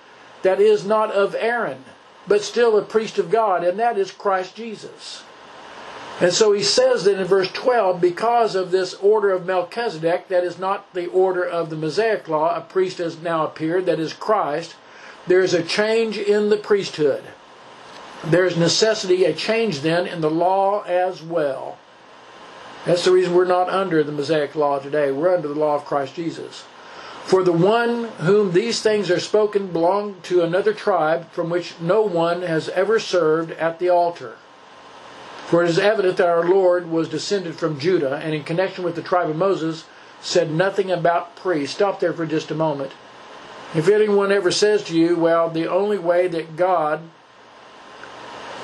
[0.43, 1.85] that is not of Aaron,
[2.29, 5.23] but still a priest of God, and that is Christ Jesus.
[6.21, 10.45] And so he says that in verse 12, because of this order of Melchizedek, that
[10.45, 14.13] is not the order of the Mosaic law, a priest has now appeared, that is
[14.13, 14.77] Christ,
[15.27, 17.25] there is a change in the priesthood.
[18.25, 21.79] There is necessity, a change then in the law as well.
[22.85, 25.11] That's the reason we're not under the Mosaic law today.
[25.11, 26.65] We're under the law of Christ Jesus.
[27.25, 32.03] For the one whom these things are spoken belonged to another tribe from which no
[32.03, 34.37] one has ever served at the altar.
[35.55, 38.97] For it is evident that our Lord was descended from Judah, and in connection with
[38.97, 39.85] the tribe of Moses,
[40.21, 41.77] said nothing about priests.
[41.77, 42.91] Stop there for just a moment.
[43.73, 47.03] If anyone ever says to you, well, the only way that God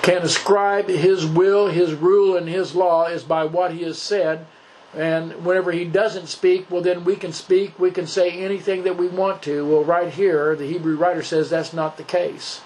[0.02, 4.44] can ascribe his will, his rule, and his law is by what he has said,
[4.92, 8.96] and whenever he doesn't speak, well, then we can speak, we can say anything that
[8.96, 9.64] we want to.
[9.64, 12.62] Well, right here, the Hebrew writer says that's not the case.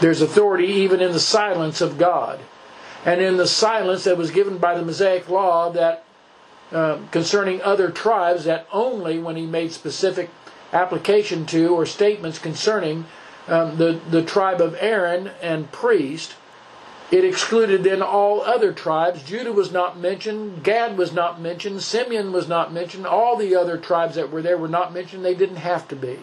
[0.00, 2.38] There's authority even in the silence of God
[3.04, 6.04] and in the silence that was given by the Mosaic law that
[6.72, 10.30] uh, concerning other tribes that only when he made specific
[10.72, 13.06] application to or statements concerning
[13.46, 16.34] um, the, the tribe of Aaron and priest,
[17.10, 19.22] it excluded then all other tribes.
[19.22, 23.78] Judah was not mentioned, Gad was not mentioned, Simeon was not mentioned, all the other
[23.78, 25.24] tribes that were there were not mentioned.
[25.24, 26.18] They didn't have to be.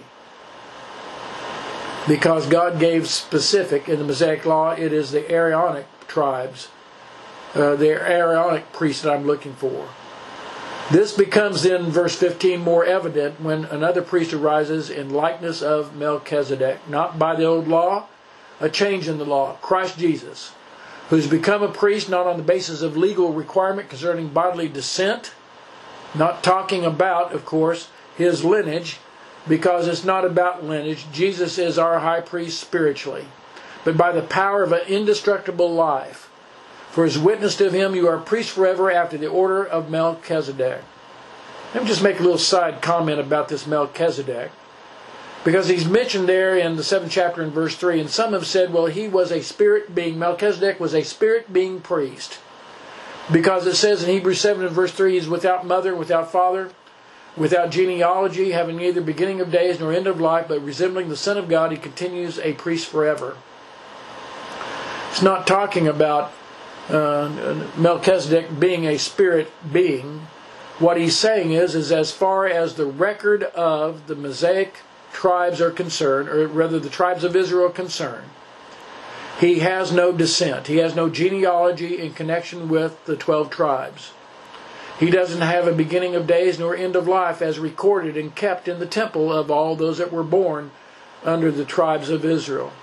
[2.07, 6.69] Because God gave specific in the Mosaic law, it is the Aaronic tribes,
[7.53, 9.87] uh, the Aaronic priest that I'm looking for.
[10.91, 16.87] This becomes then, verse 15, more evident when another priest arises in likeness of Melchizedek,
[16.87, 18.05] not by the old law,
[18.59, 20.51] a change in the law, Christ Jesus,
[21.09, 25.33] who's become a priest not on the basis of legal requirement concerning bodily descent,
[26.13, 28.99] not talking about, of course, his lineage,
[29.47, 31.05] because it's not about lineage.
[31.11, 33.25] Jesus is our high priest spiritually
[33.85, 36.29] but by the power of an indestructible life.
[36.91, 40.81] For as witness of him, you are priests forever after the order of Melchizedek.
[41.73, 44.51] Let me just make a little side comment about this Melchizedek.
[45.43, 48.73] Because he's mentioned there in the seventh chapter in verse 3, and some have said,
[48.73, 50.17] well, he was a spirit being.
[50.17, 52.39] Melchizedek was a spirit being priest.
[53.31, 56.71] Because it says in Hebrews 7 and verse 3, he's without mother, without father,
[57.37, 61.37] without genealogy, having neither beginning of days nor end of life, but resembling the Son
[61.37, 63.37] of God, he continues a priest forever.
[65.15, 66.33] It's not talking about
[66.89, 70.27] uh, Melchizedek being a spirit being.
[70.77, 74.81] What he's saying is, is as far as the record of the Mosaic
[75.13, 78.27] tribes are concerned, or rather the tribes of Israel are concerned,
[79.39, 80.67] he has no descent.
[80.67, 84.11] He has no genealogy in connection with the 12 tribes.
[84.99, 88.67] He doesn't have a beginning of days nor end of life as recorded and kept
[88.67, 90.71] in the temple of all those that were born
[91.23, 92.73] under the tribes of Israel.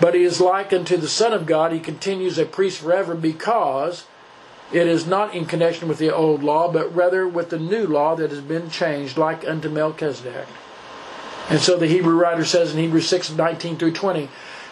[0.00, 1.72] But he is like unto the Son of God.
[1.72, 4.04] He continues a priest forever because
[4.72, 8.16] it is not in connection with the old law, but rather with the new law
[8.16, 10.46] that has been changed, like unto Melchizedek.
[11.50, 14.28] And so the Hebrew writer says in Hebrews 6 19 through 20,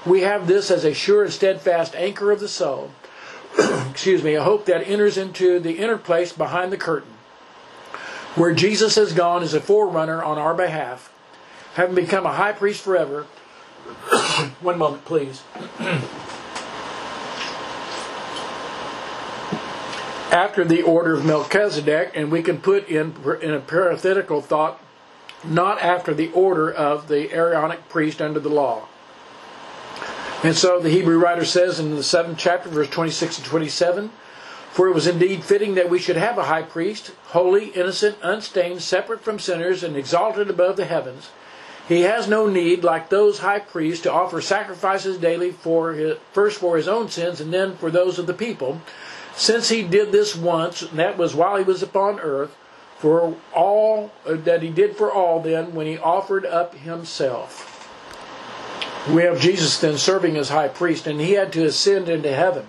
[0.07, 2.91] we have this as a sure and steadfast anchor of the soul.
[3.91, 7.13] Excuse me, a hope that enters into the inner place behind the curtain,
[8.35, 11.13] where Jesus has gone as a forerunner on our behalf,
[11.75, 13.27] having become a high priest forever
[14.61, 15.43] One moment, please.
[20.31, 24.81] After the order of Melchizedek, and we can put in, in a parenthetical thought
[25.45, 28.87] not after the order of the Aaronic priest under the law.
[30.43, 34.11] And so the Hebrew writer says in the seventh chapter, verse 26 and 27,
[34.71, 38.83] For it was indeed fitting that we should have a high priest, holy, innocent, unstained,
[38.83, 41.31] separate from sinners, and exalted above the heavens.
[41.91, 46.61] He has no need, like those high priests, to offer sacrifices daily for his, first
[46.61, 48.81] for his own sins and then for those of the people,
[49.35, 52.57] since he did this once, and that was while he was upon earth,
[52.99, 57.77] for all uh, that he did for all then when he offered up himself.
[59.13, 62.67] We have Jesus then serving as high priest, and he had to ascend into heaven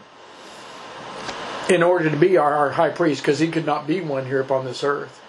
[1.70, 4.42] in order to be our, our high priest because he could not be one here
[4.42, 5.22] upon this earth.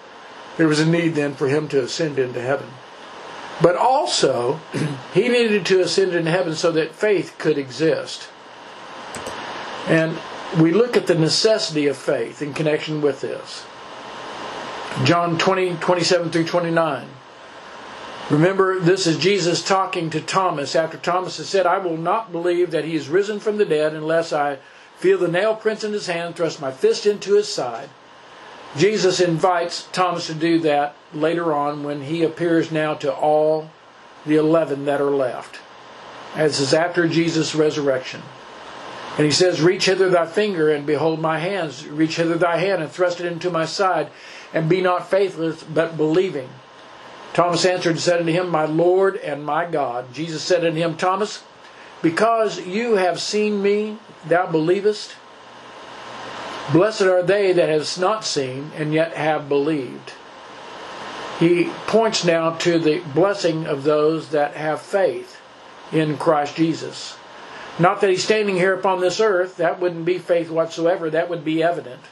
[0.57, 2.69] There was a need then for him to ascend into heaven.
[3.61, 4.61] But also,
[5.15, 8.29] he needed to ascend into heaven so that faith could exist.
[9.87, 10.19] And
[10.59, 13.65] we look at the necessity of faith in connection with this.
[15.05, 17.09] John 20, 27 through 29.
[18.31, 22.71] Remember, this is Jesus talking to Thomas after Thomas has said, I will not believe
[22.71, 24.59] that he is risen from the dead unless I
[24.97, 27.89] feel the nail prints in his hand, thrust my fist into his side.
[28.77, 33.71] Jesus invites Thomas to do that later on when he appears now to all
[34.25, 35.61] the eleven that are left.
[36.35, 38.23] As is after Jesus' resurrection.
[39.19, 41.87] And he says, Reach hither thy finger, and behold my hands.
[41.87, 44.09] Reach hither thy hand, and thrust it into my side
[44.55, 46.49] and be not faithless, but believing.
[47.33, 50.13] Thomas answered and said unto him, My Lord and my God.
[50.13, 51.43] Jesus said unto him, Thomas,
[52.03, 55.17] because you have seen me, thou believest.
[56.71, 60.13] Blessed are they that have not seen and yet have believed.
[61.41, 65.41] He points now to the blessing of those that have faith
[65.91, 67.17] in Christ Jesus.
[67.79, 71.45] Not that he's standing here upon this earth, that wouldn't be faith whatsoever, that would
[71.45, 72.03] be evident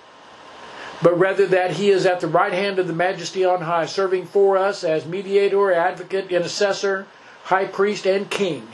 [1.03, 4.27] but rather that he is at the right hand of the majesty on high, serving
[4.27, 7.07] for us as mediator, advocate, intercessor,
[7.45, 8.69] high priest, and king.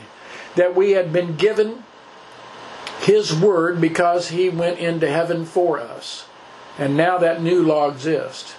[0.55, 1.83] That we had been given
[3.01, 6.25] his word because he went into heaven for us.
[6.77, 8.55] And now that new law exists.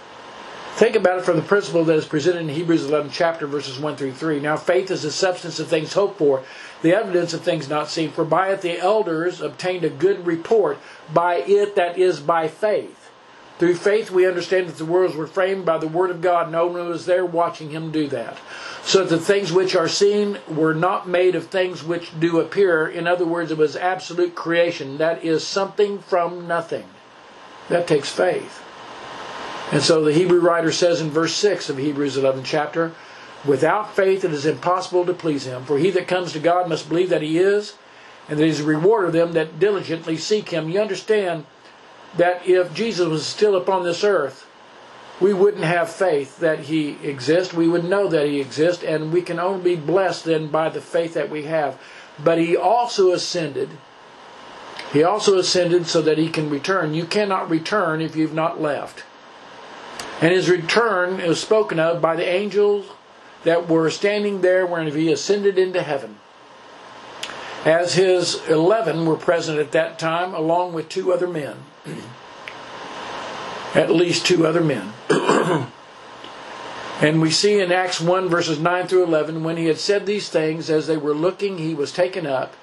[0.75, 3.97] Think about it from the principle that is presented in Hebrews 11 chapter verses 1
[3.97, 4.39] through 3.
[4.41, 6.45] Now faith is the substance of things hoped for,
[6.83, 8.11] the evidence of things not seen.
[8.11, 10.79] For by it the elders obtained a good report,
[11.13, 12.98] by it that is by faith.
[13.59, 16.51] Through faith, we understand that the worlds were framed by the Word of God.
[16.51, 18.39] No one was there watching Him do that.
[18.85, 22.87] So the things which are seen were not made of things which do appear.
[22.87, 24.99] In other words, it was absolute creation.
[24.99, 26.85] That is something from nothing.
[27.69, 28.63] That takes faith.
[29.73, 32.93] And so the Hebrew writer says in verse 6 of Hebrews 11 chapter,
[33.45, 35.65] Without faith it is impossible to please Him.
[35.65, 37.75] For he that comes to God must believe that He is,
[38.29, 40.69] and that He is a rewarder of them that diligently seek Him.
[40.69, 41.45] You understand
[42.17, 44.47] that if Jesus was still upon this earth,
[45.21, 47.53] we wouldn't have faith that he exists.
[47.53, 50.81] We would know that he exists, and we can only be blessed then by the
[50.81, 51.79] faith that we have.
[52.23, 53.71] But he also ascended.
[54.93, 56.95] He also ascended so that he can return.
[56.95, 59.05] You cannot return if you've not left.
[60.21, 62.87] And his return is spoken of by the angels
[63.45, 66.18] that were standing there when he ascended into heaven.
[67.69, 71.57] As his eleven were present at that time, along with two other men.
[73.75, 74.95] At least two other men.
[77.03, 80.31] and we see in Acts 1, verses 9 through 11, when he had said these
[80.31, 82.55] things, as they were looking, he was taken up,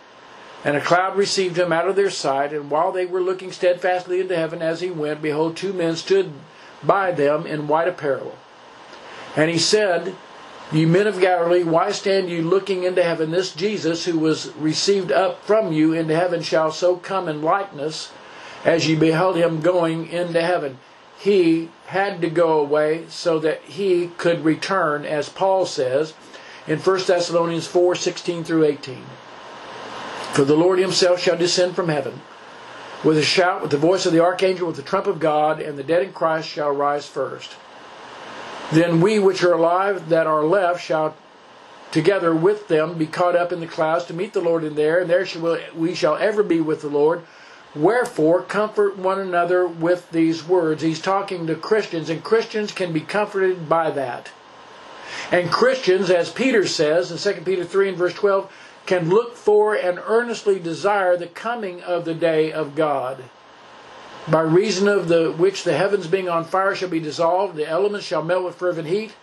[0.64, 2.52] and a cloud received him out of their sight.
[2.52, 6.32] And while they were looking steadfastly into heaven as he went, behold, two men stood
[6.82, 8.36] by them in white apparel.
[9.36, 10.16] And he said,
[10.76, 13.32] Ye men of Galilee, why stand ye looking into heaven?
[13.32, 18.12] This Jesus, who was received up from you into heaven, shall so come in likeness
[18.66, 20.80] as ye beheld him going into heaven.
[21.18, 26.14] He had to go away so that he could return, as Paul says
[26.68, 29.06] in 1 Thessalonians 4 16 through 18.
[30.34, 32.22] For the Lord himself shall descend from heaven
[33.02, 35.78] with a shout, with the voice of the archangel, with the trump of God, and
[35.78, 37.56] the dead in Christ shall rise first.
[38.72, 41.16] Then we which are alive that are left shall
[41.92, 45.00] together with them be caught up in the clouds to meet the Lord in there,
[45.00, 47.24] and there shall we shall ever be with the Lord.
[47.76, 50.82] Wherefore, comfort one another with these words.
[50.82, 54.32] He's talking to Christians, and Christians can be comforted by that.
[55.32, 58.52] And Christians, as Peter says in 2 Peter 3 and verse 12,
[58.86, 63.24] can look for and earnestly desire the coming of the day of God.
[64.28, 68.08] By reason of the which the heavens being on fire shall be dissolved, the elements
[68.08, 69.14] shall melt with fervent heat.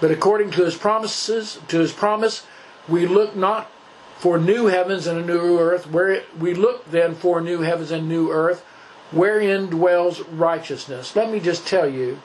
[0.00, 2.46] But according to his promises, to his promise,
[2.88, 3.70] we look not
[4.18, 8.08] for new heavens and a new earth, where we look then for new heavens and
[8.08, 8.64] new earth,
[9.10, 11.16] wherein dwells righteousness.
[11.16, 12.18] Let me just tell you,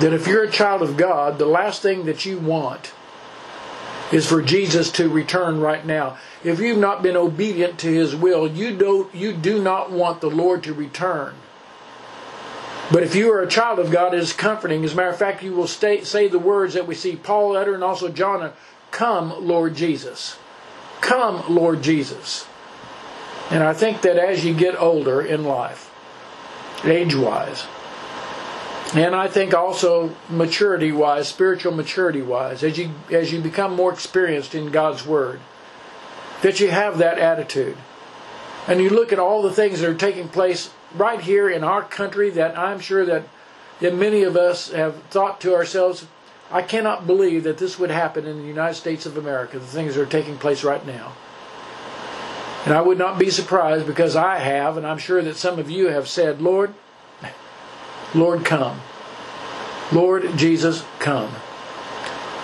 [0.00, 2.92] that if you're a child of God, the last thing that you want
[4.12, 6.18] is for Jesus to return right now.
[6.44, 10.30] If you've not been obedient to his will, you don't you do not want the
[10.30, 11.34] Lord to return.
[12.90, 14.84] But if you are a child of God, it is comforting.
[14.84, 17.56] As a matter of fact, you will stay, say the words that we see Paul
[17.56, 18.52] utter and also John,
[18.92, 20.38] Come, Lord Jesus.
[21.00, 22.46] Come, Lord Jesus.
[23.50, 25.90] And I think that as you get older in life,
[26.84, 27.66] age wise,
[28.94, 33.92] and I think also maturity wise, spiritual maturity wise, as you as you become more
[33.92, 35.40] experienced in God's Word,
[36.42, 37.76] that you have that attitude.
[38.68, 41.82] And you look at all the things that are taking place right here in our
[41.82, 43.28] country that I'm sure that,
[43.80, 46.06] that many of us have thought to ourselves,
[46.50, 49.94] I cannot believe that this would happen in the United States of America, the things
[49.94, 51.12] that are taking place right now.
[52.64, 55.70] And I would not be surprised because I have, and I'm sure that some of
[55.70, 56.74] you have said, Lord,
[58.16, 58.80] Lord, come.
[59.92, 61.32] Lord Jesus, come.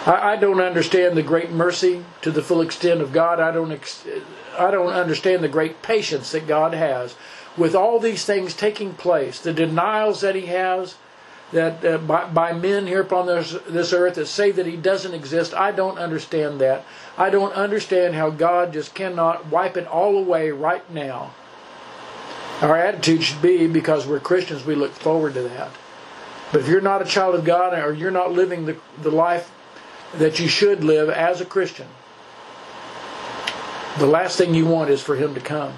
[0.04, 3.40] I, I don't understand the great mercy to the full extent of God.
[3.40, 4.06] I don't, ex-
[4.58, 7.16] I don't understand the great patience that God has
[7.56, 10.96] with all these things taking place, the denials that He has,
[11.52, 15.14] that uh, by, by men here upon this, this earth that say that He doesn't
[15.14, 15.54] exist.
[15.54, 16.84] I don't understand that.
[17.16, 21.32] I don't understand how God just cannot wipe it all away right now.
[22.62, 25.70] Our attitude should be because we're Christians, we look forward to that.
[26.52, 29.50] But if you're not a child of God or you're not living the, the life
[30.14, 31.88] that you should live as a Christian,
[33.98, 35.74] the last thing you want is for Him to come.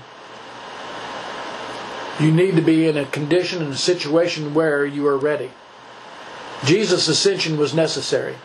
[2.20, 5.51] You need to be in a condition and a situation where you are ready.
[6.64, 8.37] Jesus' ascension was necessary.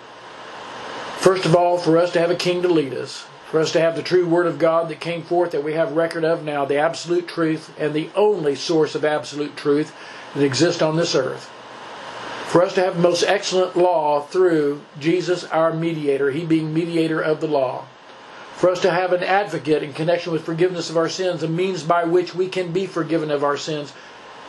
[1.17, 3.81] First of all, for us to have a king to lead us, for us to
[3.81, 6.65] have the true word of God that came forth that we have record of now,
[6.65, 9.95] the absolute truth and the only source of absolute truth
[10.35, 11.49] that exists on this earth.
[12.47, 17.19] For us to have the most excellent law through Jesus, our mediator, he being mediator
[17.19, 17.85] of the law
[18.59, 21.81] for us to have an advocate in connection with forgiveness of our sins, a means
[21.81, 23.93] by which we can be forgiven of our sins.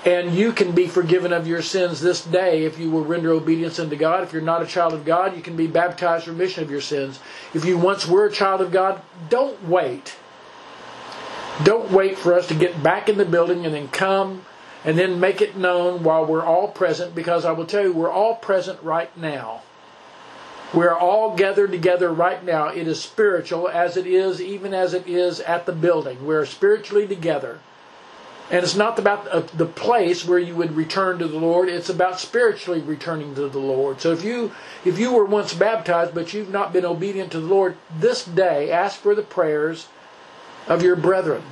[0.04, 3.78] And you can be forgiven of your sins this day if you will render obedience
[3.78, 4.22] unto God.
[4.22, 7.20] If you're not a child of God, you can be baptized remission of your sins.
[7.52, 10.16] If you once were a child of God, don't wait.
[11.64, 14.46] Don't wait for us to get back in the building and then come
[14.82, 18.10] and then make it known while we're all present, because I will tell you, we're
[18.10, 19.60] all present right now.
[20.72, 22.68] We're all gathered together right now.
[22.68, 26.24] It is spiritual as it is, even as it is at the building.
[26.24, 27.58] We're spiritually together.
[28.50, 31.68] And it's not about the place where you would return to the Lord.
[31.68, 34.00] It's about spiritually returning to the Lord.
[34.00, 34.52] So if you
[34.84, 38.72] if you were once baptized but you've not been obedient to the Lord, this day
[38.72, 39.86] ask for the prayers
[40.66, 41.42] of your brethren,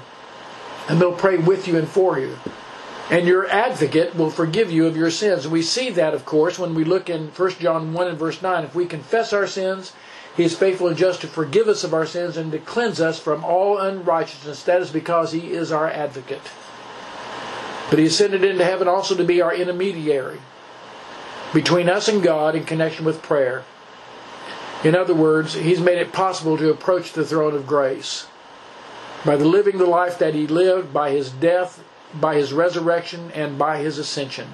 [0.88, 2.36] and they'll pray with you and for you
[3.10, 5.48] and your advocate will forgive you of your sins.
[5.48, 8.64] We see that, of course, when we look in 1 John 1 and verse 9.
[8.64, 9.92] If we confess our sins,
[10.36, 13.18] he is faithful and just to forgive us of our sins and to cleanse us
[13.18, 14.62] from all unrighteousness.
[14.62, 16.42] That is because he is our advocate.
[17.90, 20.40] But he ascended into heaven also to be our intermediary
[21.54, 23.64] between us and God in connection with prayer.
[24.84, 28.26] In other words, he's made it possible to approach the throne of grace.
[29.24, 31.82] By the living the life that he lived, by his death
[32.14, 34.48] by his resurrection and by his ascension.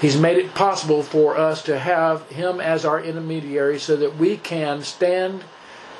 [0.00, 4.36] He's made it possible for us to have him as our intermediary so that we
[4.36, 5.44] can stand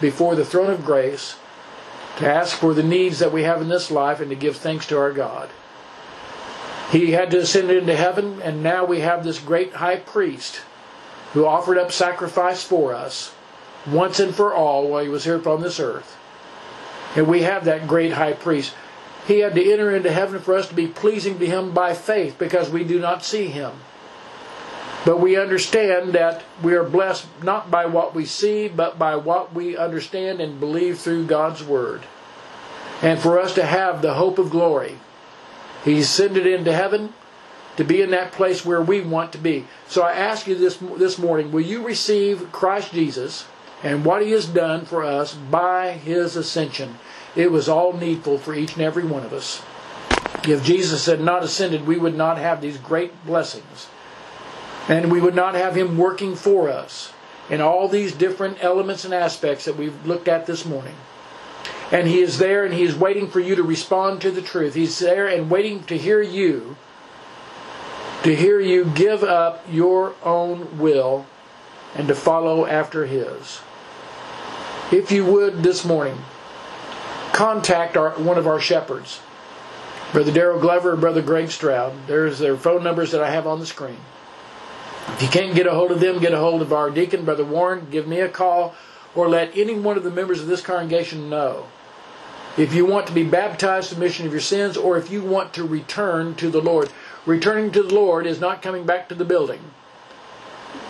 [0.00, 1.36] before the throne of grace
[2.18, 4.86] to ask for the needs that we have in this life and to give thanks
[4.86, 5.50] to our God.
[6.90, 10.62] He had to ascend into heaven, and now we have this great high priest
[11.34, 13.34] who offered up sacrifice for us
[13.86, 16.16] once and for all while he was here upon this earth.
[17.14, 18.74] And we have that great high priest.
[19.26, 22.36] He had to enter into heaven for us to be pleasing to Him by faith
[22.38, 23.72] because we do not see Him.
[25.04, 29.54] But we understand that we are blessed not by what we see, but by what
[29.54, 32.02] we understand and believe through God's Word.
[33.02, 34.98] And for us to have the hope of glory.
[35.84, 37.12] He ascended into heaven
[37.76, 39.66] to be in that place where we want to be.
[39.86, 43.46] So I ask you this, this morning will you receive Christ Jesus
[43.82, 46.98] and what He has done for us by His ascension?
[47.36, 49.62] It was all needful for each and every one of us.
[50.46, 53.86] If Jesus had not ascended, we would not have these great blessings.
[54.88, 57.12] And we would not have Him working for us
[57.48, 60.94] in all these different elements and aspects that we've looked at this morning.
[61.90, 64.74] And He is there and He is waiting for you to respond to the truth.
[64.74, 66.76] He's there and waiting to hear you,
[68.22, 71.26] to hear you give up your own will
[71.94, 73.60] and to follow after His.
[74.90, 76.18] If you would this morning,
[77.32, 79.20] contact our, one of our shepherds,
[80.12, 81.94] Brother Daryl Glover or Brother Greg Stroud.
[82.06, 83.98] There's their phone numbers that I have on the screen.
[85.08, 87.44] If you can't get a hold of them, get a hold of our deacon, Brother
[87.44, 87.88] Warren.
[87.90, 88.74] Give me a call
[89.14, 91.66] or let any one of the members of this congregation know.
[92.58, 95.64] If you want to be baptized submission of your sins or if you want to
[95.64, 96.90] return to the Lord.
[97.24, 99.60] Returning to the Lord is not coming back to the building.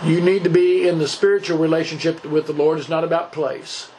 [0.03, 2.79] You need to be in the spiritual relationship with the Lord.
[2.79, 3.91] It's not about place.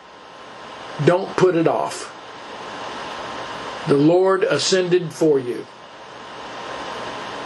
[1.05, 2.17] Don't put it off.
[3.87, 5.67] The Lord ascended for you.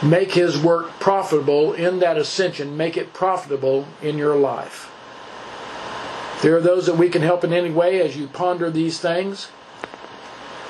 [0.02, 2.76] Make his work profitable in that ascension.
[2.76, 4.90] Make it profitable in your life.
[6.42, 9.48] There are those that we can help in any way as you ponder these things.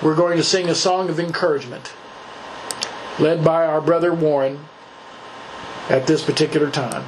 [0.05, 1.95] We're going to sing a song of encouragement
[3.19, 4.67] led by our brother Warren
[5.89, 7.07] at this particular time.